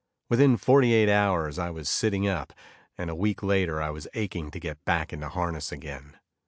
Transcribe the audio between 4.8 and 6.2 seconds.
back into harness again.